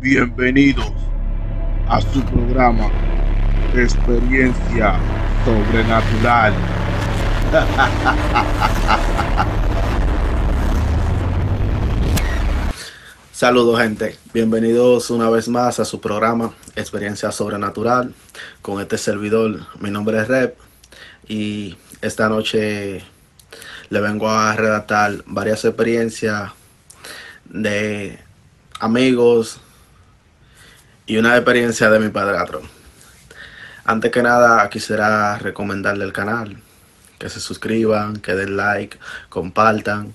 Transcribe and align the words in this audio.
Bienvenidos 0.00 0.92
a 1.88 2.02
su 2.02 2.22
programa 2.22 2.90
Experiencia 3.74 5.00
Sobrenatural. 5.42 6.52
Saludos 13.32 13.80
gente, 13.80 14.18
bienvenidos 14.34 15.08
una 15.10 15.30
vez 15.30 15.48
más 15.48 15.80
a 15.80 15.86
su 15.86 15.98
programa 15.98 16.52
Experiencia 16.74 17.32
Sobrenatural 17.32 18.12
con 18.60 18.82
este 18.82 18.98
servidor. 18.98 19.66
Mi 19.80 19.90
nombre 19.90 20.20
es 20.20 20.28
Rep 20.28 20.58
y 21.26 21.74
esta 22.02 22.28
noche 22.28 23.02
le 23.88 24.00
vengo 24.00 24.28
a 24.28 24.54
redactar 24.54 25.24
varias 25.24 25.64
experiencias 25.64 26.52
de 27.46 28.18
amigos 28.78 29.62
y 31.06 31.16
una 31.18 31.36
experiencia 31.36 31.88
de 31.88 32.00
mi 32.00 32.08
padrastro. 32.08 32.62
Antes 33.84 34.10
que 34.10 34.22
nada 34.22 34.68
quisiera 34.68 35.38
recomendarle 35.38 36.04
el 36.04 36.12
canal, 36.12 36.56
que 37.18 37.28
se 37.28 37.38
suscriban, 37.38 38.16
que 38.16 38.34
den 38.34 38.56
like, 38.56 38.98
compartan 39.28 40.12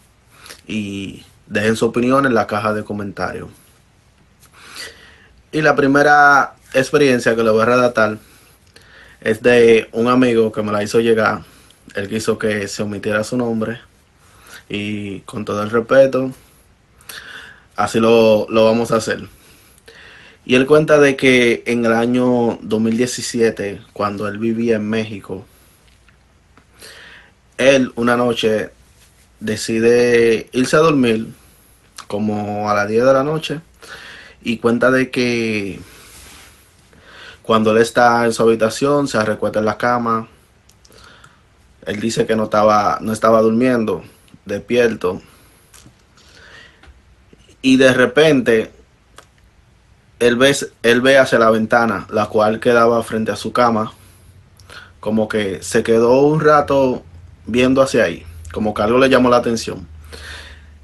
y 0.67 1.25
dejen 1.47 1.77
su 1.77 1.85
opinión 1.85 2.25
en 2.25 2.33
la 2.33 2.45
caja 2.45 2.73
de 2.73 2.83
comentarios. 2.83 3.49
Y 5.53 5.61
la 5.61 5.75
primera 5.75 6.55
experiencia 6.73 7.35
que 7.35 7.43
le 7.43 7.49
voy 7.49 7.61
a 7.61 7.65
redactar 7.65 8.17
es 9.21 9.41
de 9.41 9.89
un 9.93 10.07
amigo 10.07 10.51
que 10.51 10.61
me 10.61 10.71
la 10.71 10.83
hizo 10.83 10.99
llegar. 10.99 11.43
Él 11.95 12.09
quiso 12.09 12.37
que 12.37 12.67
se 12.67 12.83
omitiera 12.83 13.23
su 13.23 13.37
nombre. 13.37 13.79
Y 14.67 15.19
con 15.21 15.43
todo 15.43 15.61
el 15.63 15.69
respeto, 15.69 16.31
así 17.75 17.99
lo, 17.99 18.47
lo 18.49 18.65
vamos 18.65 18.91
a 18.91 18.97
hacer. 18.97 19.27
Y 20.45 20.55
él 20.55 20.65
cuenta 20.65 20.99
de 20.99 21.15
que 21.15 21.63
en 21.65 21.85
el 21.85 21.93
año 21.93 22.57
2017, 22.61 23.81
cuando 23.93 24.27
él 24.27 24.39
vivía 24.39 24.77
en 24.77 24.89
México, 24.89 25.45
él 27.57 27.91
una 27.95 28.17
noche 28.17 28.71
decide 29.39 30.49
irse 30.51 30.75
a 30.75 30.79
dormir 30.79 31.27
como 32.07 32.69
a 32.69 32.73
las 32.73 32.87
10 32.87 33.05
de 33.05 33.13
la 33.13 33.23
noche 33.23 33.61
y 34.41 34.57
cuenta 34.57 34.89
de 34.89 35.11
que 35.11 35.79
cuando 37.41 37.71
él 37.71 37.77
está 37.77 38.25
en 38.25 38.33
su 38.33 38.43
habitación 38.43 39.07
se 39.07 39.23
recuesta 39.23 39.59
en 39.59 39.65
la 39.65 39.77
cama. 39.77 40.27
Él 41.85 41.99
dice 41.99 42.25
que 42.25 42.35
no 42.35 42.45
estaba 42.45 42.99
no 43.01 43.11
estaba 43.11 43.41
durmiendo 43.41 44.03
despierto. 44.45 45.21
Y 47.61 47.77
de 47.77 47.93
repente 47.93 48.71
él 50.21 50.37
ve, 50.37 50.55
él 50.83 51.01
ve 51.01 51.17
hacia 51.17 51.37
la 51.37 51.49
ventana 51.49 52.07
la 52.09 52.27
cual 52.27 52.61
quedaba 52.61 53.03
frente 53.03 53.33
a 53.33 53.35
su 53.35 53.51
cama 53.51 53.91
como 55.01 55.27
que 55.27 55.61
se 55.61 55.83
quedó 55.83 56.21
un 56.21 56.39
rato 56.39 57.03
viendo 57.45 57.81
hacia 57.81 58.05
ahí 58.05 58.25
como 58.53 58.73
que 58.73 58.81
algo 58.81 58.99
le 58.99 59.09
llamó 59.09 59.29
la 59.29 59.37
atención 59.37 59.85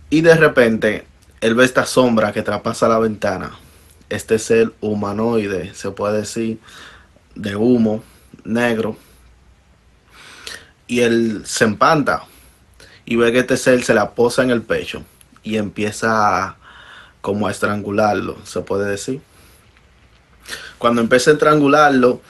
y 0.10 0.22
de 0.22 0.36
repente 0.36 1.06
él 1.42 1.56
ve 1.56 1.66
esta 1.66 1.86
sombra 1.86 2.32
que 2.32 2.42
traspasa 2.42 2.88
la 2.88 3.00
ventana. 3.00 3.52
Este 4.10 4.40
ser 4.40 4.74
humanoide, 4.82 5.74
se 5.74 5.92
puede 5.92 6.20
decir, 6.20 6.60
de 7.36 7.56
humo 7.56 8.04
negro. 8.44 8.98
Y 10.88 11.02
él 11.02 11.44
se 11.46 11.66
empanta 11.66 12.24
y 13.06 13.18
ve 13.18 13.32
que 13.32 13.40
este 13.40 13.58
ser 13.58 13.84
se 13.84 13.94
la 13.94 14.12
posa 14.12 14.44
en 14.44 14.52
el 14.52 14.62
pecho 14.62 15.04
y 15.44 15.58
empieza 15.58 16.46
a, 16.46 16.58
como 17.22 17.48
a 17.48 17.52
estrangularlo, 17.52 18.38
se 18.46 18.62
puede 18.62 18.90
decir. 18.90 19.22
Cuando 20.78 21.02
empieza 21.02 21.32
a 21.32 21.34
estrangularlo, 21.34 22.22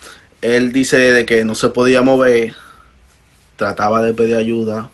él 0.41 0.71
dice 0.71 0.97
de 0.97 1.25
que 1.25 1.43
no 1.45 1.55
se 1.55 1.69
podía 1.69 2.01
mover, 2.01 2.55
trataba 3.55 4.01
de 4.01 4.13
pedir 4.13 4.35
ayuda, 4.35 4.89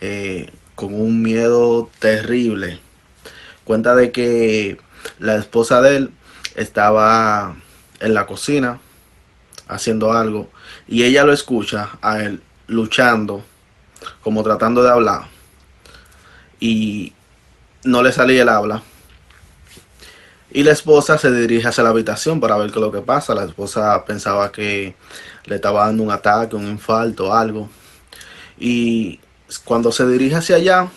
eh, 0.00 0.50
con 0.74 0.94
un 0.94 1.22
miedo 1.22 1.90
terrible 1.98 2.80
cuenta 3.64 3.94
de 3.94 4.12
que 4.12 4.78
la 5.18 5.36
esposa 5.36 5.80
de 5.80 5.96
él 5.96 6.10
estaba 6.54 7.56
en 8.00 8.14
la 8.14 8.26
cocina 8.26 8.78
haciendo 9.66 10.12
algo 10.12 10.50
y 10.86 11.04
ella 11.04 11.24
lo 11.24 11.32
escucha 11.32 11.90
a 12.02 12.20
él 12.20 12.42
luchando, 12.66 13.42
como 14.22 14.42
tratando 14.42 14.82
de 14.82 14.90
hablar 14.90 15.22
y 16.60 17.12
no 17.82 18.02
le 18.02 18.12
salía 18.12 18.42
el 18.42 18.48
habla. 18.48 18.82
Y 20.54 20.62
la 20.62 20.70
esposa 20.70 21.18
se 21.18 21.32
dirige 21.32 21.66
hacia 21.66 21.82
la 21.82 21.90
habitación 21.90 22.38
para 22.38 22.56
ver 22.56 22.70
qué 22.70 22.78
es 22.78 22.80
lo 22.80 22.92
que 22.92 23.00
pasa. 23.00 23.34
La 23.34 23.42
esposa 23.42 24.04
pensaba 24.04 24.52
que 24.52 24.94
le 25.46 25.56
estaba 25.56 25.86
dando 25.86 26.04
un 26.04 26.12
ataque, 26.12 26.54
un 26.54 26.68
infarto, 26.68 27.34
algo. 27.34 27.68
Y 28.56 29.18
cuando 29.64 29.90
se 29.90 30.06
dirige 30.06 30.36
hacia 30.36 30.54
allá, 30.54 30.88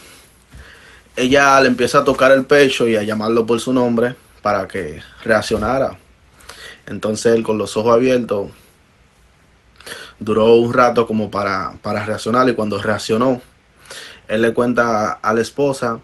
ella 1.16 1.60
le 1.60 1.70
empieza 1.70 1.98
a 1.98 2.04
tocar 2.04 2.32
el 2.34 2.46
pecho 2.46 2.88
y 2.88 2.98
a 2.98 3.02
llamarlo 3.02 3.48
por 3.48 3.60
su 3.60 3.74
nombre 3.74 4.16
para 4.44 4.68
que 4.68 5.02
reaccionara. 5.24 5.98
Entonces 6.86 7.34
él 7.34 7.42
con 7.42 7.58
los 7.58 7.76
ojos 7.78 7.96
abiertos 7.96 8.52
duró 10.20 10.54
un 10.54 10.72
rato 10.72 11.08
como 11.08 11.32
para, 11.32 11.74
para 11.82 12.06
reaccionar 12.06 12.48
y 12.48 12.54
cuando 12.54 12.80
reaccionó, 12.80 13.42
él 14.28 14.44
le 14.44 14.54
cuenta 14.54 15.14
a 15.14 15.34
la 15.34 15.42
esposa 15.42 16.00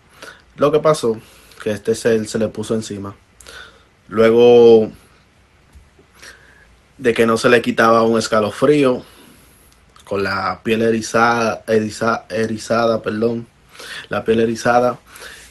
lo 0.56 0.72
que 0.72 0.80
pasó, 0.80 1.20
que 1.62 1.70
este 1.70 1.94
ser 1.94 2.28
se 2.28 2.40
le 2.40 2.48
puso 2.48 2.74
encima. 2.74 3.16
Luego 4.08 4.92
de 6.98 7.14
que 7.14 7.26
no 7.26 7.38
se 7.38 7.50
le 7.50 7.62
quitaba 7.62 8.04
un 8.04 8.18
escalofrío, 8.18 9.04
con 10.04 10.24
la 10.24 10.62
piel 10.64 10.82
erizada, 10.82 11.64
erizada 12.30 13.02
perdón, 13.02 13.48
la 14.10 14.24
piel 14.24 14.42
erizada 14.42 15.00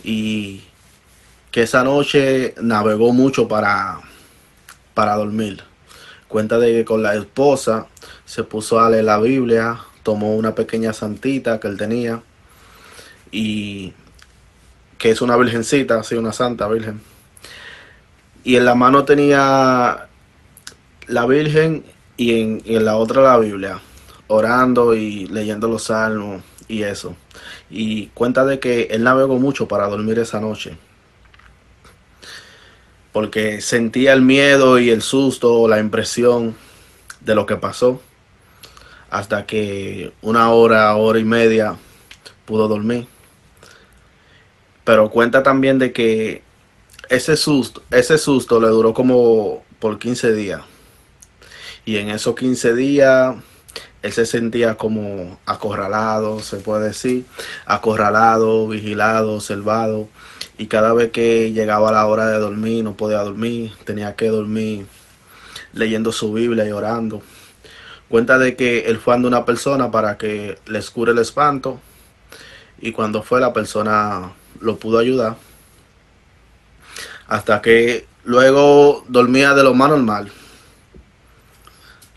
y 0.05 0.63
que 1.51 1.63
esa 1.63 1.85
noche 1.85 2.55
navegó 2.61 3.13
mucho 3.13 3.49
para, 3.49 4.01
para 4.95 5.17
dormir. 5.17 5.63
Cuenta 6.29 6.59
de 6.59 6.73
que 6.73 6.85
con 6.85 7.03
la 7.03 7.15
esposa 7.15 7.87
se 8.25 8.45
puso 8.45 8.81
a 8.81 8.89
leer 8.89 9.05
la 9.05 9.19
Biblia, 9.19 9.79
tomó 10.03 10.35
una 10.35 10.55
pequeña 10.55 10.93
santita 10.93 11.61
que 11.61 11.69
él 11.69 11.77
tenía 11.77 12.23
y 13.31 13.93
que 14.97 15.11
es 15.11 15.21
una 15.21 15.37
virgencita, 15.37 16.01
así 16.01 16.15
una 16.15 16.33
santa 16.33 16.69
virgen. 16.69 17.12
Y 18.45 18.57
en 18.57 18.65
la 18.65 18.75
mano 18.75 19.05
tenía 19.05 20.09
la 21.07 21.27
Virgen 21.27 21.85
y 22.17 22.41
en, 22.41 22.63
en 22.65 22.85
la 22.85 22.97
otra 22.97 23.23
la 23.23 23.39
Biblia, 23.39 23.81
orando 24.27 24.95
y 24.95 25.27
leyendo 25.27 25.69
los 25.69 25.85
salmos 25.85 26.43
y 26.69 26.83
eso. 26.83 27.17
Y 27.71 28.07
cuenta 28.09 28.45
de 28.45 28.59
que 28.59 28.89
él 28.91 29.05
navegó 29.05 29.39
mucho 29.39 29.69
para 29.69 29.89
dormir 29.89 30.19
esa 30.19 30.41
noche. 30.41 30.77
Porque 33.13 33.61
sentía 33.61 34.13
el 34.15 34.23
miedo 34.23 34.79
y 34.79 34.91
el 34.91 35.03
susto, 35.03 35.69
la 35.69 35.79
impresión 35.79 36.57
de 37.21 37.35
lo 37.35 37.47
que 37.47 37.57
pasó. 37.57 38.01
Hasta 39.11 39.45
que 39.45 40.13
una 40.23 40.51
hora, 40.51 40.95
hora 40.97 41.19
y 41.19 41.25
media 41.25 41.77
pudo 42.47 42.69
dormir. 42.69 43.07
Pero 44.85 45.11
cuenta 45.11 45.43
también 45.43 45.79
de 45.79 45.93
que 45.93 46.43
ese 47.13 47.37
susto, 47.37 47.83
ese 47.91 48.17
susto 48.17 48.59
le 48.59 48.69
duró 48.69 48.95
como 48.95 49.63
por 49.79 49.99
15 49.99 50.33
días. 50.33 50.63
Y 51.85 51.99
en 51.99 52.09
esos 52.09 52.35
15 52.35 52.75
días 52.75 53.37
él 54.01 54.13
se 54.13 54.25
sentía 54.25 54.77
como 54.77 55.39
acorralado, 55.45 56.41
se 56.41 56.57
puede 56.57 56.89
decir, 56.89 57.27
acorralado, 57.67 58.67
vigilado, 58.67 59.35
observado. 59.35 60.09
Y 60.57 60.69
cada 60.69 60.95
vez 60.95 61.11
que 61.11 61.53
llegaba 61.53 61.93
la 61.93 62.07
hora 62.07 62.27
de 62.29 62.39
dormir, 62.39 62.83
no 62.83 62.97
podía 62.97 63.19
dormir, 63.19 63.73
tenía 63.85 64.17
que 64.17 64.29
dormir 64.29 64.87
leyendo 65.75 66.13
su 66.13 66.33
Biblia 66.33 66.67
y 66.67 66.73
orando. 66.73 67.21
Cuenta 68.09 68.39
de 68.39 68.57
que 68.57 68.87
él 68.87 68.99
fue 68.99 69.13
a 69.13 69.19
una 69.19 69.45
persona 69.45 69.91
para 69.91 70.17
que 70.17 70.59
les 70.65 70.91
cure 70.91 71.13
el 71.13 71.19
espanto. 71.19 71.79
Y 72.81 72.93
cuando 72.93 73.23
fue 73.23 73.39
la 73.39 73.53
persona 73.53 74.33
lo 74.61 74.77
pudo 74.79 74.99
ayudar. 74.99 75.37
Hasta 77.33 77.63
que 77.63 78.07
luego 78.25 79.07
dormía 79.09 79.55
de 79.55 79.65
lo 79.65 79.73
más 79.73 79.89
normal. 79.89 80.31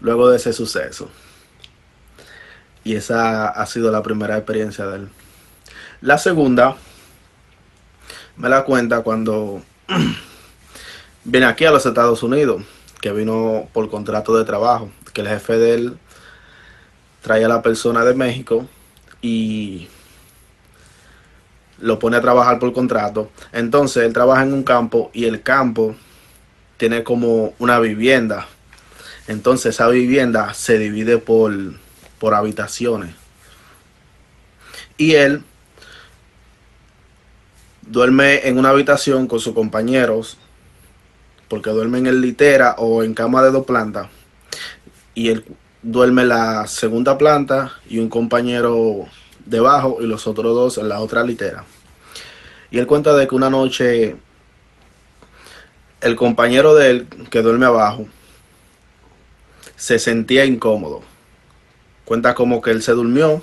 Luego 0.02 0.30
de 0.30 0.36
ese 0.36 0.52
suceso. 0.52 1.10
Y 2.84 2.98
esa 2.98 3.48
ha 3.48 3.66
sido 3.66 3.92
la 3.92 4.04
primera 4.04 4.36
experiencia 4.36 4.86
de 4.88 4.98
él. 4.98 5.10
La 6.02 6.18
segunda 6.18 6.76
me 8.36 8.50
la 8.50 8.66
cuenta 8.66 9.04
cuando 9.04 9.64
viene 11.24 11.46
aquí 11.46 11.64
a 11.64 11.72
los 11.72 11.86
Estados 11.86 12.22
Unidos, 12.22 12.64
que 13.00 13.14
vino 13.14 13.70
por 13.72 13.90
contrato 13.90 14.38
de 14.38 14.44
trabajo, 14.44 14.92
que 15.14 15.22
el 15.22 15.30
jefe 15.30 15.58
de 15.58 15.76
él 15.76 15.98
trae 17.22 17.46
a 17.46 17.48
la 17.48 17.62
persona 17.62 18.04
de 18.04 18.16
México 18.16 18.68
y 19.22 19.88
lo 21.80 22.00
pone 22.00 22.18
a 22.18 22.22
trabajar 22.22 22.60
por 22.60 22.74
contrato. 22.74 23.30
Entonces 23.51 24.04
él 24.04 24.13
trabaja 24.13 24.44
en 24.44 24.54
un 24.54 24.63
campo 24.63 25.12
y 25.13 25.25
el 25.25 25.42
campo 25.42 25.95
tiene 26.77 27.04
como 27.04 27.54
una 27.60 27.80
vivienda. 27.80 28.48
Entonces 29.27 29.75
esa 29.75 29.88
vivienda 29.88 30.54
se 30.54 30.77
divide 30.77 31.18
por, 31.18 31.54
por 32.19 32.33
habitaciones. 32.33 33.16
Y 34.98 35.16
él 35.16 35.44
duerme 37.81 38.48
en 38.48 38.57
una 38.57 38.69
habitación 38.69 39.28
con 39.28 39.39
sus 39.39 39.54
compañeros, 39.54 40.38
porque 41.48 41.69
duerme 41.69 42.00
en 42.00 42.07
el 42.07 42.21
litera 42.21 42.75
o 42.78 43.04
en 43.04 43.13
cama 43.13 43.44
de 43.44 43.51
dos 43.51 43.66
plantas. 43.66 44.07
Y 45.13 45.30
él 45.30 45.45
duerme 45.81 46.25
la 46.25 46.66
segunda 46.68 47.18
planta 47.18 47.74
y 47.88 48.00
un 48.00 48.10
compañero 48.10 49.07
debajo 49.45 49.97
y 50.01 50.07
los 50.07 50.27
otros 50.27 50.53
dos 50.56 50.77
en 50.77 50.89
la 50.89 51.00
otra 51.00 51.24
litera. 51.24 51.65
Y 52.71 52.80
él 52.80 52.88
cuenta 52.88 53.15
de 53.15 53.27
que 53.27 53.36
una 53.36 53.50
noche 53.50 54.15
el 56.01 56.15
compañero 56.15 56.75
de 56.75 56.89
él 56.89 57.07
que 57.30 57.42
duerme 57.42 57.65
abajo 57.65 58.07
se 59.75 60.00
sentía 60.00 60.45
incómodo. 60.45 61.01
Cuenta 62.06 62.36
como 62.36 62.62
que 62.62 62.71
él 62.71 62.83
se 62.83 62.92
durmió 62.92 63.42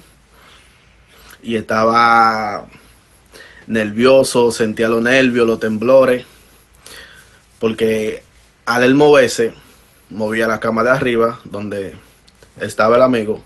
y 1.43 1.56
estaba 1.56 2.66
nervioso, 3.66 4.52
sentía 4.52 4.88
los 4.88 5.02
nervios, 5.02 5.46
los 5.46 5.58
temblores, 5.58 6.25
porque 7.58 8.22
al 8.64 8.84
él 8.84 8.94
moverse, 8.94 9.54
movía 10.10 10.46
la 10.46 10.60
cama 10.60 10.84
de 10.84 10.90
arriba, 10.90 11.40
donde 11.44 11.96
estaba 12.60 12.96
el 12.96 13.02
amigo, 13.02 13.43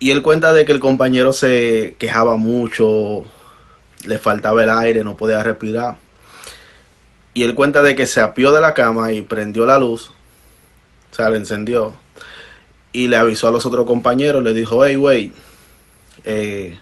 y 0.00 0.10
él 0.10 0.22
cuenta 0.22 0.54
de 0.54 0.64
que 0.64 0.72
el 0.72 0.80
compañero 0.80 1.34
se 1.34 1.94
quejaba 1.98 2.36
mucho, 2.36 3.24
le 4.06 4.18
faltaba 4.18 4.64
el 4.64 4.70
aire, 4.70 5.04
no 5.04 5.14
podía 5.16 5.42
respirar. 5.42 5.98
Y 7.34 7.44
él 7.44 7.54
cuenta 7.54 7.82
de 7.82 7.94
que 7.94 8.06
se 8.06 8.20
apió 8.22 8.50
de 8.50 8.62
la 8.62 8.72
cama 8.72 9.12
y 9.12 9.20
prendió 9.20 9.66
la 9.66 9.78
luz, 9.78 10.10
o 11.12 11.14
sea, 11.14 11.28
le 11.28 11.36
encendió, 11.36 11.94
y 12.92 13.08
le 13.08 13.16
avisó 13.16 13.48
a 13.48 13.50
los 13.52 13.66
otros 13.66 13.86
compañeros, 13.86 14.42
le 14.42 14.54
dijo, 14.54 14.84
hey, 14.84 14.96
güey, 14.96 15.32
eh, 16.24 16.78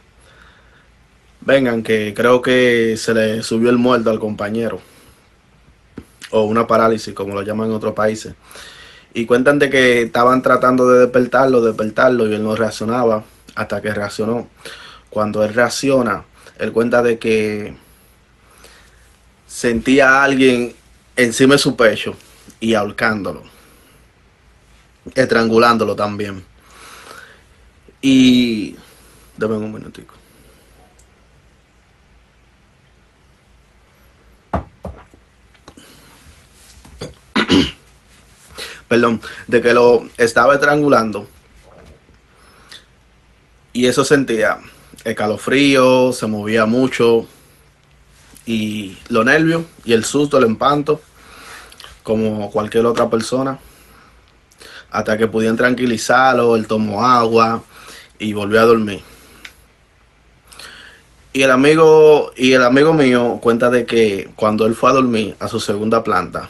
vengan, 1.41 1.83
que 1.83 2.15
creo 2.15 2.41
que 2.41 2.97
se 2.97 3.15
le 3.15 3.43
subió 3.43 3.69
el 3.71 3.79
muerto 3.79 4.11
al 4.11 4.21
compañero. 4.21 4.81
O 6.31 6.43
una 6.43 6.69
parálisis, 6.69 7.15
como 7.15 7.35
lo 7.35 7.43
llaman 7.43 7.69
en 7.69 7.75
otros 7.75 7.95
países. 7.95 8.35
Y 9.15 9.27
cuentan 9.27 9.59
de 9.59 9.71
que 9.71 10.03
estaban 10.03 10.43
tratando 10.43 10.89
de 10.89 11.01
despertarlo, 11.01 11.61
despertarlo, 11.63 12.29
y 12.29 12.35
él 12.35 12.43
no 12.43 12.55
reaccionaba 12.55 13.25
hasta 13.55 13.81
que 13.83 13.93
reaccionó. 13.93 14.49
Cuando 15.11 15.43
él 15.45 15.55
reacciona, 15.55 16.25
él 16.59 16.73
cuenta 16.73 17.03
de 17.03 17.19
que 17.19 17.75
sentía 19.47 20.11
a 20.11 20.25
alguien 20.25 20.75
encima 21.17 21.55
de 21.55 21.59
su 21.59 21.75
pecho 21.75 22.15
y 22.61 22.75
ahorcándolo, 22.75 23.43
estrangulándolo 25.15 25.97
también. 25.97 26.45
Y... 28.01 28.77
Dame 29.37 29.57
un 29.57 29.73
minutico. 29.73 30.18
Perdón, 38.89 39.21
de 39.47 39.61
que 39.61 39.75
lo 39.75 40.09
estaba 40.17 40.55
estrangulando. 40.55 41.29
Y 43.73 43.87
eso 43.87 44.05
sentía 44.05 44.59
escalofrío, 45.05 46.13
se 46.13 46.27
movía 46.27 46.67
mucho. 46.67 47.27
Y 48.47 48.97
los 49.09 49.25
nervios 49.25 49.65
y 49.85 49.93
el 49.93 50.05
susto, 50.05 50.39
el 50.39 50.45
empanto, 50.45 51.01
como 52.03 52.51
cualquier 52.51 52.87
otra 52.87 53.11
persona. 53.11 53.59
Hasta 54.91 55.19
que 55.19 55.27
pudieran 55.27 55.57
tranquilizarlo, 55.57 56.57
él 56.57 56.67
tomó 56.67 57.05
agua 57.05 57.63
y 58.19 58.33
volvió 58.33 58.61
a 58.61 58.65
dormir. 58.65 59.03
Y 61.35 61.43
el 61.43 61.51
amigo, 61.51 62.33
y 62.37 62.55
el 62.55 62.65
amigo 62.65 62.95
mío 62.95 63.39
cuenta 63.43 63.69
de 63.69 63.85
que 63.85 64.31
cuando 64.35 64.65
él 64.67 64.75
fue 64.75 64.91
a 64.91 64.95
dormir 64.95 65.37
a 65.39 65.47
su 65.47 65.61
segunda 65.61 66.03
planta, 66.03 66.49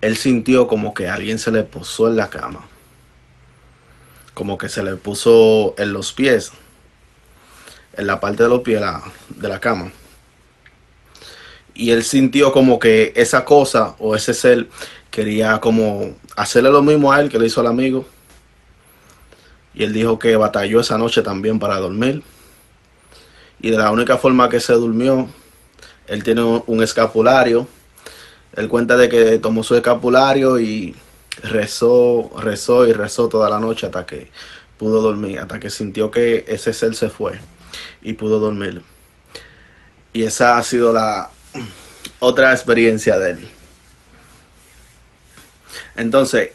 él 0.00 0.16
sintió 0.16 0.66
como 0.66 0.94
que 0.94 1.08
alguien 1.08 1.38
se 1.38 1.50
le 1.50 1.62
posó 1.62 2.08
en 2.08 2.16
la 2.16 2.28
cama. 2.28 2.66
Como 4.34 4.58
que 4.58 4.68
se 4.68 4.82
le 4.82 4.96
puso 4.96 5.74
en 5.78 5.92
los 5.92 6.12
pies. 6.12 6.52
En 7.94 8.06
la 8.06 8.20
parte 8.20 8.42
de 8.42 8.48
los 8.48 8.60
pies 8.60 8.82
de 9.28 9.48
la, 9.48 9.60
cama. 9.60 9.90
Y 11.74 11.90
él 11.90 12.04
sintió 12.04 12.52
como 12.52 12.78
que 12.78 13.12
esa 13.16 13.44
cosa 13.44 13.96
o 13.98 14.14
ese 14.14 14.34
ser 14.34 14.68
quería 15.10 15.60
como 15.60 16.14
hacerle 16.36 16.70
lo 16.70 16.82
mismo 16.82 17.10
a 17.10 17.20
él 17.20 17.30
que 17.30 17.38
le 17.38 17.46
hizo 17.46 17.60
al 17.60 17.66
amigo. 17.68 18.06
Y 19.72 19.82
él 19.82 19.92
dijo 19.94 20.18
que 20.18 20.36
batalló 20.36 20.80
esa 20.80 20.98
noche 20.98 21.22
también 21.22 21.58
para 21.58 21.78
dormir. 21.78 22.22
Y 23.60 23.70
de 23.70 23.78
la 23.78 23.90
única 23.90 24.18
forma 24.18 24.50
que 24.50 24.60
se 24.60 24.74
durmió, 24.74 25.28
él 26.06 26.22
tiene 26.22 26.42
un 26.42 26.82
escapulario 26.82 27.66
él 28.56 28.68
cuenta 28.68 28.96
de 28.96 29.08
que 29.08 29.38
tomó 29.38 29.62
su 29.62 29.74
escapulario 29.76 30.58
y 30.58 30.94
rezó, 31.42 32.30
rezó 32.38 32.86
y 32.86 32.92
rezó 32.92 33.28
toda 33.28 33.50
la 33.50 33.60
noche 33.60 33.86
hasta 33.86 34.06
que 34.06 34.30
pudo 34.78 35.02
dormir, 35.02 35.38
hasta 35.38 35.60
que 35.60 35.70
sintió 35.70 36.10
que 36.10 36.44
ese 36.48 36.72
ser 36.72 36.94
se 36.94 37.10
fue 37.10 37.38
y 38.02 38.14
pudo 38.14 38.40
dormir. 38.40 38.82
Y 40.12 40.22
esa 40.22 40.56
ha 40.56 40.62
sido 40.62 40.92
la 40.92 41.30
otra 42.18 42.52
experiencia 42.52 43.18
de 43.18 43.32
él. 43.32 43.48
Entonces, 45.96 46.50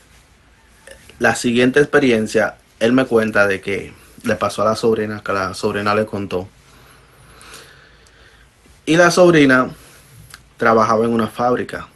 la 1.19 1.36
siguiente 1.36 1.80
experiencia, 1.80 2.57
él 2.80 2.94
me 2.94 3.06
cuenta 3.06 3.45
de 3.45 3.62
que 3.62 3.94
le 4.24 4.36
pasó 4.36 4.63
a 4.63 4.65
la 4.65 4.75
sobrina, 4.75 5.21
que 5.24 5.33
la 5.33 5.54
sobrina 5.54 5.94
le 5.94 6.06
contó. 6.07 6.47
Y 8.88 8.95
la 8.95 9.12
sobrina 9.12 9.69
trabajaba 10.62 11.06
en 11.06 11.12
una 11.12 11.25
fábrica. 11.25 11.88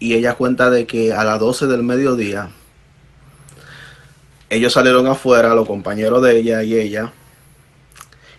Y 0.00 0.14
ella 0.14 0.34
cuenta 0.34 0.68
de 0.68 0.84
que 0.84 1.12
a 1.12 1.22
las 1.22 1.38
12 1.38 1.68
del 1.68 1.84
mediodía, 1.84 2.50
ellos 4.48 4.72
salieron 4.72 5.06
afuera, 5.06 5.54
los 5.54 5.68
compañeros 5.68 6.20
de 6.24 6.38
ella 6.38 6.64
y 6.64 6.74
ella, 6.74 7.12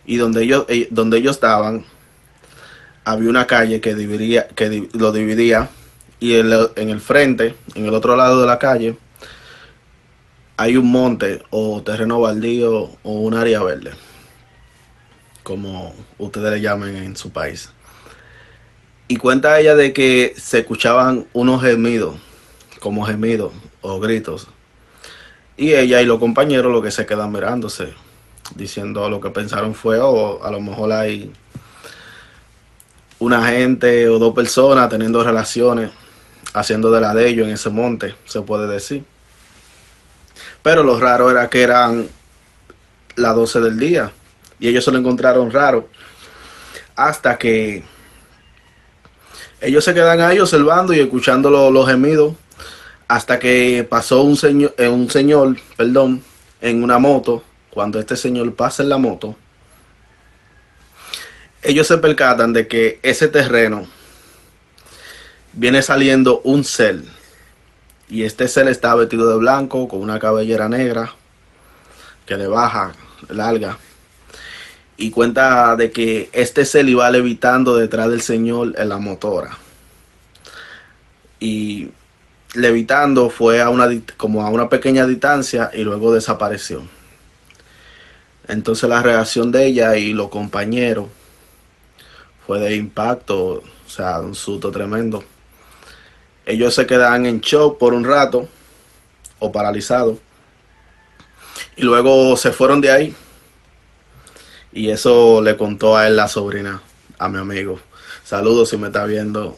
y 0.06 0.18
donde 0.18 0.44
ellos, 0.44 0.66
eh, 0.68 0.90
donde 0.92 1.20
ellos 1.20 1.38
estaban, 1.38 1.86
había 3.06 3.30
una 3.30 3.48
calle 3.48 3.80
que, 3.80 3.96
dividía, 3.96 4.50
que 4.50 4.90
lo 4.92 5.14
dividía, 5.14 5.70
y 6.20 6.36
en 6.36 6.90
el 6.90 7.00
frente, 7.00 7.56
en 7.76 7.86
el 7.86 7.94
otro 7.94 8.18
lado 8.18 8.42
de 8.42 8.48
la 8.48 8.60
calle, 8.60 8.98
hay 10.58 10.76
un 10.76 10.92
monte 10.92 11.42
o 11.50 11.82
terreno 11.82 12.20
baldío 12.20 12.92
o 13.04 13.12
un 13.14 13.36
área 13.36 13.64
verde, 13.64 13.92
como 15.44 15.96
ustedes 16.18 16.52
le 16.52 16.60
llamen 16.60 16.98
en 16.98 17.16
su 17.16 17.32
país. 17.32 17.70
Y 19.12 19.18
cuenta 19.18 19.60
ella 19.60 19.76
de 19.76 19.92
que 19.92 20.34
se 20.38 20.60
escuchaban 20.60 21.28
unos 21.34 21.62
gemidos, 21.62 22.16
como 22.80 23.06
gemidos 23.06 23.52
o 23.82 24.00
gritos. 24.00 24.48
Y 25.58 25.74
ella 25.74 26.02
y 26.02 26.06
los 26.06 26.18
compañeros 26.18 26.72
lo 26.72 26.82
que 26.82 26.92
se 26.92 27.06
quedan 27.06 27.30
mirándose, 27.30 27.94
diciendo 28.56 29.10
lo 29.10 29.20
que 29.20 29.30
pensaron 29.30 29.76
fue, 29.76 30.00
o 30.00 30.08
oh, 30.08 30.44
a 30.46 30.50
lo 30.50 30.62
mejor 30.62 30.94
hay 30.94 31.30
una 33.20 33.46
gente 33.48 34.08
o 34.08 34.18
dos 34.18 34.34
personas 34.34 34.88
teniendo 34.88 35.22
relaciones, 35.22 35.92
haciendo 36.54 36.90
de 36.90 37.02
la 37.02 37.14
de 37.14 37.28
ellos 37.28 37.48
en 37.48 37.56
ese 37.56 37.70
monte, 37.70 38.16
se 38.24 38.40
puede 38.44 38.66
decir. 38.66 39.04
Pero 40.64 40.84
lo 40.84 40.98
raro 40.98 41.30
era 41.30 41.50
que 41.50 41.64
eran 41.64 42.08
las 43.18 43.36
12 43.36 43.60
del 43.60 43.78
día 43.78 44.10
y 44.58 44.70
ellos 44.70 44.86
se 44.86 44.92
lo 44.94 45.00
encontraron 45.00 45.52
raro 45.52 45.90
hasta 46.96 47.38
que 47.38 47.84
ellos 49.62 49.86
se 49.86 49.94
quedan 49.94 50.20
ahí 50.22 50.40
observando 50.40 50.94
y 50.94 51.00
escuchando 51.00 51.50
los, 51.50 51.88
gemidos 51.88 52.34
hasta 53.08 53.40
que 53.40 53.86
pasó 53.88 54.24
un 54.24 54.36
señor, 54.36 54.74
eh, 54.78 54.88
un 54.88 55.10
señor, 55.10 55.58
perdón, 55.78 56.24
en 56.62 56.84
una 56.84 56.98
moto. 56.98 57.44
Cuando 57.70 58.00
este 58.00 58.18
señor 58.18 58.54
pasa 58.56 58.84
en 58.84 58.90
la 58.90 58.98
moto, 58.98 59.36
ellos 61.62 61.88
se 61.88 61.98
percatan 62.00 62.52
de 62.52 62.68
que 62.68 63.00
ese 63.02 63.28
terreno 63.28 63.86
viene 65.54 65.82
saliendo 65.82 66.42
un 66.44 66.64
cel. 66.64 67.06
Y 68.10 68.24
este 68.24 68.48
cel 68.48 68.68
está 68.68 68.96
vestido 68.96 69.30
de 69.30 69.38
blanco, 69.38 69.88
con 69.88 70.02
una 70.02 70.20
cabellera 70.20 70.68
negra, 70.68 71.14
que 72.26 72.36
le 72.36 72.48
baja, 72.48 72.94
larga 73.30 73.78
y 75.02 75.10
cuenta 75.10 75.76
de 75.76 75.92
que 75.92 76.30
este 76.32 76.64
se 76.64 76.82
iba 76.82 77.10
levitando 77.10 77.76
detrás 77.76 78.08
del 78.10 78.22
Señor 78.22 78.76
en 78.78 78.88
la 78.88 79.00
motora. 79.00 79.58
Y 81.40 81.90
levitando 82.54 83.32
fue 83.32 83.62
a 83.62 83.70
una, 83.70 83.90
como 84.16 84.46
a 84.46 84.50
una 84.52 84.70
pequeña 84.70 85.08
distancia 85.08 85.72
y 85.74 85.84
luego 85.84 86.14
desapareció. 86.14 86.84
Entonces 88.48 88.88
la 88.88 89.02
reacción 89.02 89.52
de 89.52 89.66
ella 89.66 89.98
y 89.98 90.14
los 90.14 90.30
compañeros 90.30 91.08
fue 92.46 92.60
de 92.60 92.76
impacto, 92.76 93.64
sea, 93.88 94.20
un 94.20 94.36
susto 94.36 94.70
tremendo. 94.70 95.24
Ellos 96.46 96.76
se 96.76 96.86
quedan 96.86 97.26
en 97.26 97.40
shock 97.42 97.80
por 97.80 97.96
un 97.96 98.04
rato 98.04 98.48
o 99.40 99.52
paralizados. 99.52 100.20
Y 101.76 101.82
luego 101.82 102.38
se 102.38 102.52
fueron 102.52 102.82
de 102.82 102.92
ahí. 102.92 103.16
Y 104.74 104.90
eso 104.90 105.42
le 105.42 105.58
contó 105.58 105.98
a 105.98 106.08
él 106.08 106.16
la 106.16 106.28
sobrina, 106.28 106.82
a 107.18 107.30
mi 107.30 107.40
amigo. 107.40 107.80
Saludos 108.24 108.70
si 108.70 108.78
me 108.78 108.88
está 108.88 109.06
viendo. 109.06 109.58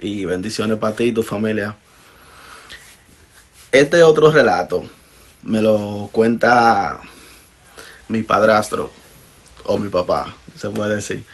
Y 0.00 0.24
bendiciones 0.24 0.78
para 0.78 0.96
ti 0.96 1.04
y 1.04 1.12
tu 1.12 1.22
familia. 1.22 1.76
Este 3.70 4.02
otro 4.02 4.30
relato 4.30 4.84
me 5.42 5.62
lo 5.62 6.08
cuenta 6.12 7.00
mi 8.08 8.22
padrastro 8.22 8.90
o 9.64 9.78
mi 9.78 9.88
papá, 9.88 10.34
se 10.56 10.68
puede 10.70 10.96
decir. 10.96 11.24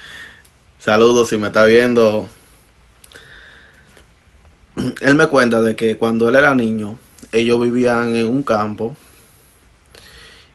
Saludos 0.79 1.31
si 1.31 1.39
me 1.39 1.49
está 1.49 1.65
viendo. 1.65 2.29
Él 5.01 5.15
me 5.15 5.27
cuenta 5.27 5.61
de 5.61 5.75
que 5.75 5.97
cuando 5.97 6.29
él 6.29 6.37
era 6.37 6.55
niño, 6.55 6.99
ellos 7.33 7.61
vivían 7.61 8.15
en 8.15 8.27
un 8.27 8.43
campo 8.43 8.97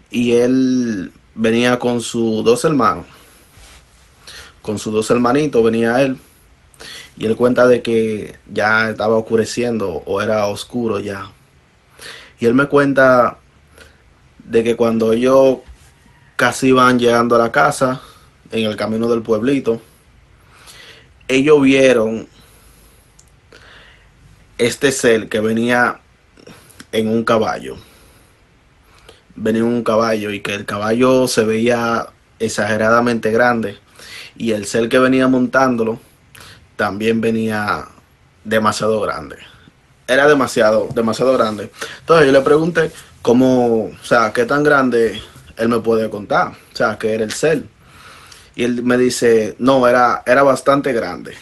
y 0.10 0.34
él 0.34 1.12
venía 1.36 1.80
con 1.80 2.02
sus 2.02 2.44
dos 2.44 2.64
hermanos. 2.66 3.06
Con 4.62 4.80
sus 4.80 4.94
dos 4.94 5.10
hermanitos 5.12 5.64
venía 5.64 6.02
él. 6.02 6.18
Y 7.18 7.26
él 7.26 7.36
cuenta 7.36 7.68
de 7.68 7.82
que 7.82 8.36
ya 8.52 8.90
estaba 8.90 9.18
oscureciendo 9.18 10.04
o 10.06 10.22
era 10.22 10.48
oscuro 10.48 11.00
ya. 11.00 11.32
Y 12.40 12.46
él 12.46 12.54
me 12.54 12.66
cuenta 12.66 13.38
de 14.40 14.64
que 14.64 14.76
cuando 14.76 15.14
ellos 15.14 15.60
casi 16.36 16.70
iban 16.70 17.00
llegando 17.00 17.36
a 17.36 17.40
la 17.40 17.52
casa, 17.52 18.02
en 18.54 18.66
el 18.66 18.76
camino 18.76 19.10
del 19.10 19.24
pueblito, 19.24 19.82
ellos 21.28 21.62
vieron 21.62 22.28
este 24.58 24.92
ser 24.92 25.28
que 25.28 25.40
venía 25.40 26.00
en 26.92 27.08
un 27.08 27.24
caballo. 27.24 27.78
Venía 29.36 29.62
en 29.62 29.68
un 29.68 29.84
caballo 29.84 30.32
y 30.32 30.42
que 30.42 30.54
el 30.54 30.66
caballo 30.66 31.28
se 31.28 31.44
veía 31.44 32.08
exageradamente 32.40 33.32
grande 33.32 33.78
y 34.36 34.52
el 34.52 34.66
ser 34.66 34.90
que 34.90 35.00
venía 35.00 35.28
montándolo 35.28 36.00
también 36.76 37.22
venía 37.22 37.88
demasiado 38.44 39.00
grande 39.02 39.38
era 40.08 40.28
demasiado, 40.28 40.90
demasiado 40.94 41.34
grande. 41.34 41.72
Entonces 42.00 42.28
yo 42.28 42.32
le 42.32 42.42
pregunté 42.42 42.92
cómo, 43.22 43.86
o 43.86 44.04
sea, 44.04 44.34
qué 44.34 44.46
tan 44.46 44.64
grande 44.64 45.22
él 45.58 45.70
me 45.70 45.80
puede 45.80 46.10
contar, 46.10 46.50
o 46.50 46.76
sea, 46.76 46.98
que 46.98 47.14
era 47.14 47.24
el 47.24 47.32
ser. 47.32 47.64
Y 48.56 48.64
él 48.64 48.84
me 48.84 48.98
dice, 48.98 49.56
no, 49.60 49.88
era, 49.88 50.24
era 50.26 50.44
bastante 50.44 50.94
grande, 50.94 51.34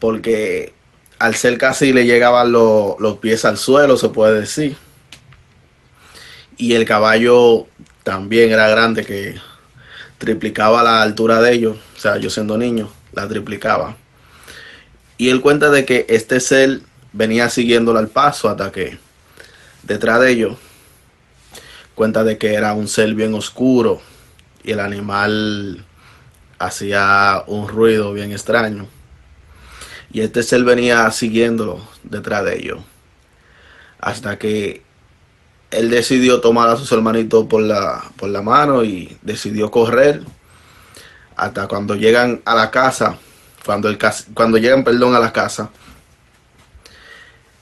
porque 0.00 0.74
al 1.18 1.34
ser 1.34 1.58
casi 1.58 1.92
le 1.92 2.04
llegaban 2.04 2.52
los 2.52 3.18
pies 3.20 3.44
al 3.44 3.56
suelo, 3.56 3.96
se 3.96 4.08
puede 4.08 4.40
decir. 4.40 4.76
Y 6.56 6.74
el 6.74 6.84
caballo 6.84 7.66
también 8.02 8.50
era 8.50 8.68
grande, 8.68 9.04
que 9.04 9.36
triplicaba 10.18 10.82
la 10.82 11.02
altura 11.02 11.40
de 11.40 11.52
ellos, 11.52 11.76
o 11.96 12.00
sea, 12.00 12.16
yo 12.16 12.30
siendo 12.30 12.56
niño, 12.56 12.90
la 13.12 13.28
triplicaba. 13.28 13.96
Y 15.18 15.30
él 15.30 15.40
cuenta 15.40 15.70
de 15.70 15.84
que 15.84 16.06
este 16.08 16.40
ser 16.40 16.80
venía 17.12 17.48
siguiéndolo 17.48 17.98
al 17.98 18.08
paso 18.08 18.48
hasta 18.48 18.70
que 18.70 18.98
detrás 19.82 20.20
de 20.20 20.30
ellos 20.30 20.56
cuenta 21.94 22.24
de 22.24 22.36
que 22.36 22.54
era 22.54 22.74
un 22.74 22.88
ser 22.88 23.14
bien 23.14 23.34
oscuro 23.34 24.02
y 24.62 24.72
el 24.72 24.80
animal 24.80 25.84
hacía 26.58 27.42
un 27.46 27.68
ruido 27.68 28.12
bien 28.12 28.32
extraño. 28.32 28.86
Y 30.12 30.20
este 30.20 30.42
ser 30.42 30.64
venía 30.64 31.10
siguiéndolo 31.10 31.86
detrás 32.02 32.44
de 32.44 32.56
ellos. 32.58 32.80
Hasta 33.98 34.38
que 34.38 34.82
él 35.70 35.90
decidió 35.90 36.40
tomar 36.40 36.68
a 36.68 36.76
sus 36.76 36.90
hermanitos 36.92 37.46
por 37.46 37.62
la, 37.62 38.04
por 38.16 38.28
la 38.28 38.42
mano 38.42 38.84
y 38.84 39.16
decidió 39.22 39.70
correr. 39.70 40.22
Hasta 41.36 41.66
cuando 41.66 41.94
llegan 41.94 42.40
a 42.44 42.54
la 42.54 42.70
casa, 42.70 43.18
cuando, 43.64 43.88
el, 43.88 43.98
cuando 44.32 44.58
llegan, 44.58 44.84
perdón, 44.84 45.14
a 45.14 45.20
la 45.20 45.32
casa, 45.32 45.70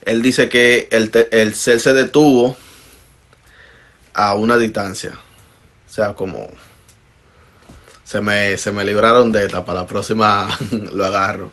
él 0.02 0.22
dice 0.22 0.48
que 0.48 0.88
el, 0.92 1.10
el 1.30 1.54
ser 1.54 1.80
se 1.80 1.92
detuvo 1.92 2.56
a 4.12 4.34
una 4.34 4.56
distancia. 4.56 5.12
O 5.88 5.92
sea, 5.92 6.14
como 6.14 6.48
se 8.04 8.20
me, 8.20 8.56
se 8.58 8.70
me 8.70 8.84
libraron 8.84 9.32
de 9.32 9.46
esta, 9.46 9.64
para 9.64 9.80
la 9.80 9.86
próxima 9.86 10.46
lo 10.92 11.04
agarro. 11.04 11.50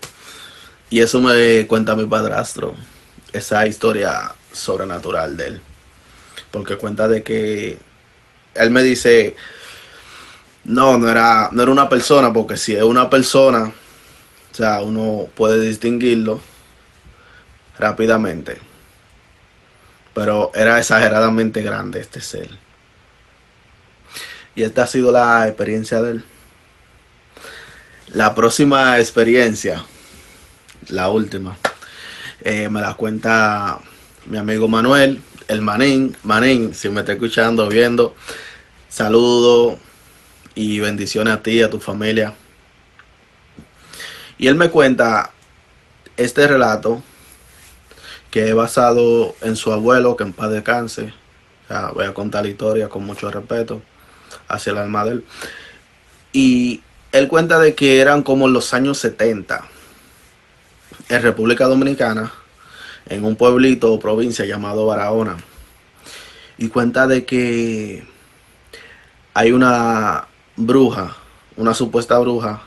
Y 0.89 0.99
eso 0.99 1.21
me 1.21 1.65
cuenta 1.67 1.95
mi 1.95 2.05
padrastro, 2.05 2.75
esa 3.31 3.65
historia 3.65 4.35
sobrenatural 4.51 5.37
de 5.37 5.47
él. 5.47 5.61
Porque 6.51 6.77
cuenta 6.77 7.07
de 7.07 7.23
que 7.23 7.77
él 8.53 8.69
me 8.71 8.83
dice, 8.83 9.35
no, 10.63 10.97
no 10.97 11.09
era, 11.09 11.49
no 11.51 11.63
era 11.63 11.71
una 11.71 11.89
persona, 11.89 12.31
porque 12.31 12.57
si 12.57 12.75
es 12.75 12.83
una 12.83 13.09
persona, 13.09 13.71
o 14.51 14.55
sea, 14.55 14.81
uno 14.81 15.27
puede 15.33 15.59
distinguirlo 15.61 16.41
rápidamente. 17.79 18.57
Pero 20.13 20.51
era 20.53 20.77
exageradamente 20.77 21.61
grande 21.61 22.01
este 22.01 22.21
ser. 22.21 22.49
Y 24.55 24.63
esta 24.63 24.83
ha 24.83 24.87
sido 24.87 25.11
la 25.11 25.47
experiencia 25.47 26.01
de 26.01 26.11
él. 26.11 26.25
La 28.13 28.35
próxima 28.35 28.99
experiencia, 28.99 29.85
la 30.89 31.09
última, 31.09 31.57
eh, 32.41 32.67
me 32.67 32.81
la 32.81 32.93
cuenta 32.95 33.79
mi 34.25 34.37
amigo 34.37 34.67
Manuel, 34.67 35.21
el 35.51 35.61
Manín. 35.61 36.15
Manín, 36.23 36.73
si 36.73 36.87
me 36.87 37.01
está 37.01 37.11
escuchando, 37.11 37.67
viendo, 37.67 38.15
saludo 38.87 39.77
y 40.55 40.79
bendiciones 40.79 41.33
a 41.33 41.43
ti 41.43 41.61
a 41.61 41.69
tu 41.69 41.79
familia. 41.79 42.33
Y 44.37 44.47
él 44.47 44.55
me 44.55 44.69
cuenta 44.69 45.31
este 46.15 46.47
relato 46.47 47.03
que 48.31 48.47
es 48.47 48.55
basado 48.55 49.35
en 49.41 49.57
su 49.57 49.73
abuelo, 49.73 50.15
que 50.15 50.23
en 50.23 50.31
paz 50.31 50.51
descanse. 50.51 51.13
O 51.69 51.95
voy 51.95 52.05
a 52.05 52.13
contar 52.13 52.43
la 52.43 52.49
historia 52.49 52.87
con 52.87 53.03
mucho 53.05 53.29
respeto 53.29 53.81
hacia 54.47 54.71
el 54.71 54.77
alma 54.77 55.03
de 55.03 55.11
él. 55.11 55.25
Y 56.31 56.81
él 57.11 57.27
cuenta 57.27 57.59
de 57.59 57.75
que 57.75 57.99
eran 57.99 58.23
como 58.23 58.47
los 58.47 58.73
años 58.73 58.99
70 58.99 59.65
en 61.09 61.21
República 61.21 61.65
Dominicana, 61.65 62.31
en 63.07 63.25
un 63.25 63.35
pueblito 63.35 63.93
o 63.93 63.99
provincia 63.99 64.45
llamado 64.45 64.85
Barahona. 64.85 65.37
Y 66.57 66.69
cuenta 66.69 67.07
de 67.07 67.25
que 67.25 68.03
hay 69.33 69.51
una 69.51 70.27
bruja, 70.55 71.15
una 71.55 71.73
supuesta 71.73 72.19
bruja, 72.19 72.61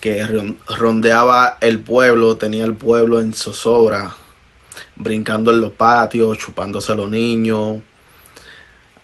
que 0.00 0.26
rondeaba 0.68 1.58
el 1.60 1.80
pueblo, 1.80 2.36
tenía 2.36 2.64
el 2.64 2.74
pueblo 2.74 3.20
en 3.20 3.32
zozobra 3.32 4.14
brincando 4.94 5.50
en 5.50 5.60
los 5.60 5.72
patios, 5.72 6.38
chupándose 6.38 6.92
a 6.92 6.96
los 6.96 7.10
niños, 7.10 7.78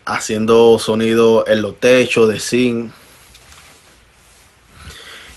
haciendo 0.05 0.79
sonido 0.79 1.45
en 1.47 1.63
los 1.63 1.81
techos 1.81 2.29
de 2.29 2.39
zinc. 2.39 2.93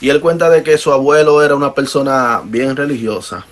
Y 0.01 0.09
él 0.09 0.19
cuenta 0.19 0.49
de 0.49 0.61
que 0.61 0.77
su 0.77 0.91
abuelo 0.91 1.41
era 1.41 1.55
una 1.55 1.73
persona 1.73 2.41
bien 2.43 2.75
religiosa 2.75 3.45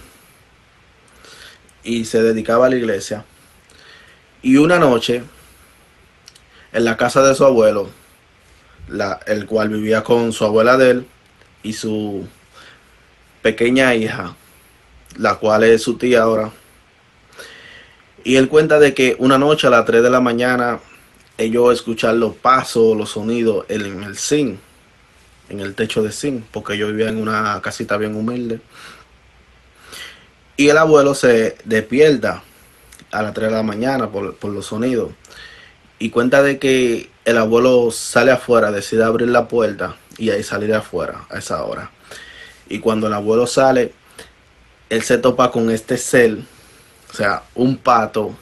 y 1.83 2.05
se 2.05 2.21
dedicaba 2.21 2.67
a 2.67 2.69
la 2.69 2.75
iglesia. 2.75 3.25
Y 4.41 4.57
una 4.57 4.79
noche, 4.79 5.23
en 6.71 6.85
la 6.85 6.97
casa 6.97 7.21
de 7.23 7.35
su 7.35 7.45
abuelo, 7.45 7.89
el 9.25 9.45
cual 9.45 9.69
vivía 9.69 10.03
con 10.03 10.33
su 10.33 10.45
abuela 10.45 10.77
de 10.77 10.91
él 10.91 11.07
y 11.63 11.73
su 11.73 12.27
pequeña 13.41 13.95
hija, 13.95 14.35
la 15.17 15.35
cual 15.35 15.63
es 15.63 15.83
su 15.83 15.97
tía 15.97 16.23
ahora, 16.23 16.51
y 18.23 18.37
él 18.37 18.47
cuenta 18.47 18.79
de 18.79 18.93
que 18.93 19.15
una 19.19 19.37
noche 19.37 19.67
a 19.67 19.69
las 19.69 19.85
3 19.85 20.01
de 20.01 20.09
la 20.09 20.21
mañana 20.21 20.79
ellos 21.37 21.73
escuchan 21.73 22.19
los 22.19 22.35
pasos, 22.35 22.95
los 22.95 23.11
sonidos 23.11 23.65
en 23.67 24.03
el 24.03 24.17
zinc, 24.17 24.59
en 25.49 25.59
el 25.59 25.75
techo 25.75 26.01
de 26.01 26.11
zinc, 26.11 26.45
porque 26.51 26.77
yo 26.77 26.87
vivía 26.87 27.09
en 27.09 27.17
una 27.17 27.59
casita 27.61 27.97
bien 27.97 28.15
humilde. 28.15 28.61
Y 30.55 30.69
el 30.69 30.77
abuelo 30.77 31.15
se 31.15 31.57
despierta 31.65 32.43
a 33.11 33.21
las 33.21 33.33
3 33.33 33.49
de 33.49 33.55
la 33.55 33.63
mañana 33.63 34.09
por, 34.11 34.35
por 34.35 34.51
los 34.51 34.67
sonidos. 34.67 35.11
Y 35.99 36.09
cuenta 36.09 36.43
de 36.43 36.59
que 36.59 37.09
el 37.25 37.37
abuelo 37.37 37.91
sale 37.91 38.31
afuera, 38.31 38.71
decide 38.71 39.03
abrir 39.03 39.29
la 39.29 39.47
puerta 39.47 39.95
y 40.17 40.29
ahí 40.29 40.43
salir 40.43 40.73
afuera 40.73 41.25
a 41.29 41.39
esa 41.39 41.63
hora. 41.63 41.91
Y 42.69 42.79
cuando 42.79 43.07
el 43.07 43.13
abuelo 43.13 43.47
sale, 43.47 43.93
él 44.89 45.01
se 45.03 45.17
topa 45.17 45.51
con 45.51 45.69
este 45.69 45.97
ser 45.97 46.39
o 47.13 47.15
sea, 47.15 47.43
un 47.53 47.77
pato, 47.77 48.35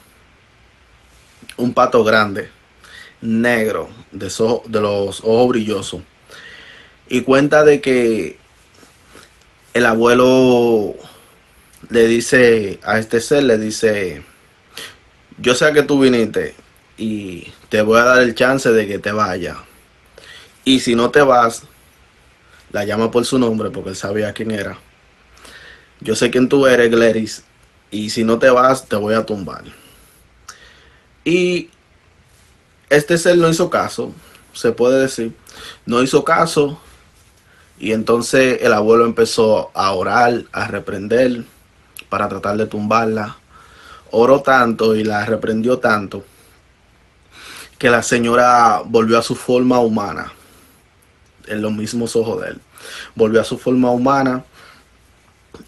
un 1.58 1.74
pato 1.74 2.02
grande, 2.02 2.48
negro, 3.20 3.90
de, 4.10 4.32
de 4.66 4.80
los 4.80 5.20
ojos 5.20 5.48
brillosos. 5.48 6.00
Y 7.06 7.20
cuenta 7.20 7.64
de 7.64 7.82
que 7.82 8.38
el 9.74 9.84
abuelo 9.84 10.94
le 11.92 12.06
dice 12.06 12.80
a 12.82 12.98
este 12.98 13.20
ser, 13.20 13.44
le 13.44 13.58
dice, 13.58 14.22
yo 15.38 15.54
sé 15.54 15.72
que 15.74 15.82
tú 15.82 16.00
viniste 16.00 16.54
y 16.96 17.52
te 17.68 17.82
voy 17.82 17.98
a 17.98 18.04
dar 18.04 18.22
el 18.22 18.34
chance 18.34 18.70
de 18.72 18.86
que 18.86 18.98
te 18.98 19.12
vaya. 19.12 19.58
Y 20.64 20.80
si 20.80 20.94
no 20.94 21.10
te 21.10 21.20
vas, 21.20 21.64
la 22.70 22.84
llama 22.84 23.10
por 23.10 23.26
su 23.26 23.38
nombre 23.38 23.70
porque 23.70 23.90
él 23.90 23.96
sabía 23.96 24.32
quién 24.32 24.52
era. 24.52 24.78
Yo 26.00 26.16
sé 26.16 26.30
quién 26.30 26.48
tú 26.48 26.66
eres, 26.66 26.90
Gleris, 26.90 27.44
y 27.90 28.08
si 28.08 28.24
no 28.24 28.38
te 28.38 28.48
vas, 28.48 28.86
te 28.88 28.96
voy 28.96 29.14
a 29.14 29.26
tumbar. 29.26 29.64
Y 31.24 31.68
este 32.88 33.18
ser 33.18 33.36
no 33.36 33.50
hizo 33.50 33.68
caso, 33.68 34.14
se 34.54 34.72
puede 34.72 34.98
decir, 35.02 35.34
no 35.84 36.02
hizo 36.02 36.24
caso. 36.24 36.80
Y 37.78 37.92
entonces 37.92 38.62
el 38.62 38.72
abuelo 38.72 39.04
empezó 39.04 39.70
a 39.74 39.92
orar, 39.92 40.44
a 40.52 40.68
reprender 40.68 41.44
para 42.12 42.28
tratar 42.28 42.58
de 42.58 42.66
tumbarla. 42.66 43.38
Oró 44.10 44.42
tanto 44.42 44.94
y 44.94 45.02
la 45.02 45.24
reprendió 45.24 45.78
tanto 45.78 46.22
que 47.78 47.88
la 47.88 48.02
señora 48.02 48.82
volvió 48.84 49.18
a 49.18 49.22
su 49.22 49.34
forma 49.34 49.80
humana, 49.80 50.30
en 51.46 51.62
los 51.62 51.72
mismos 51.72 52.14
ojos 52.14 52.42
de 52.42 52.48
él. 52.50 52.60
Volvió 53.14 53.40
a 53.40 53.44
su 53.44 53.56
forma 53.56 53.90
humana 53.90 54.44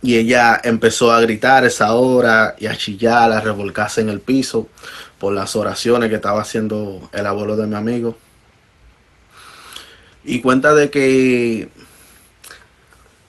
y 0.02 0.16
ella 0.16 0.60
empezó 0.62 1.12
a 1.12 1.20
gritar 1.22 1.64
esa 1.64 1.94
hora 1.94 2.54
y 2.58 2.66
a 2.66 2.76
chillar, 2.76 3.32
a 3.32 3.40
revolcarse 3.40 4.02
en 4.02 4.10
el 4.10 4.20
piso 4.20 4.68
por 5.18 5.32
las 5.32 5.56
oraciones 5.56 6.10
que 6.10 6.16
estaba 6.16 6.42
haciendo 6.42 7.08
el 7.10 7.24
abuelo 7.24 7.56
de 7.56 7.66
mi 7.66 7.74
amigo. 7.74 8.18
Y 10.24 10.42
cuenta 10.42 10.74
de 10.74 10.90
que 10.90 11.70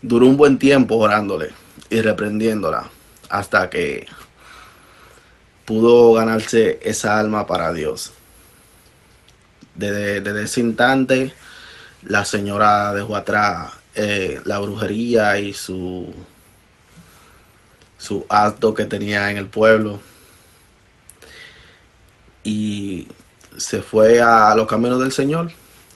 duró 0.01 0.27
un 0.27 0.35
buen 0.35 0.59
tiempo 0.59 0.97
orándole 0.97 1.53
y 1.89 2.01
reprendiéndola 2.01 2.91
hasta 3.29 3.69
que 3.69 4.07
pudo 5.65 6.13
ganarse 6.13 6.79
esa 6.83 7.19
alma 7.19 7.47
para 7.47 7.73
Dios. 7.73 8.13
Desde, 9.73 10.43
ese 10.43 10.61
instante, 10.61 11.33
la 12.03 12.23
señora 12.23 12.93
dejó 12.93 13.15
atrás 13.15 13.73
eh, 13.95 14.39
la 14.45 14.59
brujería 14.59 15.39
y 15.39 15.53
su, 15.53 16.13
su 17.97 18.25
acto 18.29 18.73
que 18.73 18.85
tenía 18.85 19.31
en 19.31 19.37
el 19.37 19.47
pueblo 19.47 19.99
y 22.43 23.07
se 23.57 23.81
fue 23.81 24.21
a 24.21 24.53
los 24.55 24.67
caminos 24.67 24.99
del 24.99 25.11
Señor 25.11 25.51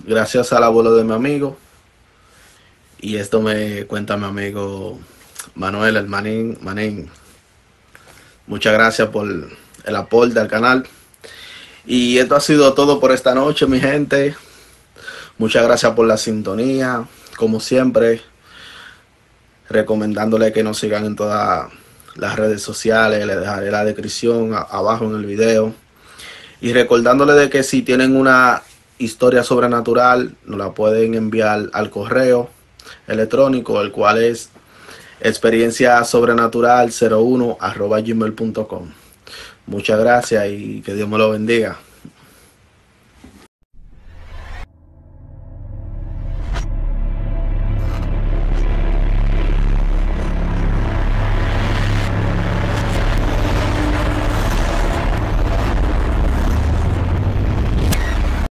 gracias 0.05 0.51
al 0.53 0.63
abuelo 0.63 0.95
de 0.95 1.03
mi 1.03 1.13
amigo 1.13 1.57
y 2.99 3.17
esto 3.17 3.41
me 3.41 3.85
cuenta 3.85 4.17
mi 4.17 4.25
amigo 4.25 4.99
Manuel, 5.55 5.97
el 5.97 6.07
Manín. 6.07 6.57
Manín. 6.61 7.09
Muchas 8.47 8.73
gracias 8.73 9.09
por 9.09 9.27
el 9.27 9.95
aporte 9.95 10.39
al 10.39 10.47
canal. 10.47 10.87
Y 11.85 12.17
esto 12.17 12.35
ha 12.35 12.39
sido 12.39 12.73
todo 12.73 12.99
por 12.99 13.11
esta 13.11 13.33
noche, 13.33 13.65
mi 13.65 13.79
gente. 13.79 14.35
Muchas 15.37 15.63
gracias 15.63 15.93
por 15.93 16.05
la 16.05 16.17
sintonía. 16.17 17.05
Como 17.37 17.59
siempre, 17.59 18.21
recomendándole 19.69 20.51
que 20.51 20.63
nos 20.63 20.79
sigan 20.79 21.05
en 21.05 21.15
todas 21.15 21.69
las 22.15 22.35
redes 22.35 22.61
sociales. 22.61 23.25
Le 23.25 23.35
dejaré 23.35 23.71
la 23.71 23.85
descripción 23.85 24.53
abajo 24.53 25.05
en 25.05 25.15
el 25.15 25.25
video. 25.25 25.73
Y 26.61 26.73
recordándole 26.73 27.33
de 27.33 27.49
que 27.49 27.63
si 27.63 27.81
tienen 27.81 28.15
una 28.15 28.63
historia 28.97 29.43
sobrenatural, 29.43 30.35
nos 30.45 30.59
la 30.59 30.73
pueden 30.73 31.15
enviar 31.15 31.69
al 31.71 31.89
correo 31.89 32.49
electrónico, 33.07 33.81
el 33.81 33.91
cual 33.91 34.21
es 34.21 34.49
experiencia 35.21 36.03
sobrenatural 36.03 36.91
01 36.91 37.57
arroba 37.59 38.01
gmail.com. 38.01 38.91
Muchas 39.67 39.99
gracias 39.99 40.47
y 40.49 40.81
que 40.81 40.93
Dios 40.93 41.07
me 41.07 41.17
lo 41.17 41.31
bendiga. 41.31 41.77